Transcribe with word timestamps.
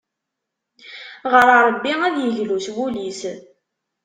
Ɣer 1.31 1.45
Ṛebbi 1.67 1.93
ad 2.07 2.15
yeglu 2.19 2.57
s 2.65 2.67
wul-is. 2.75 3.21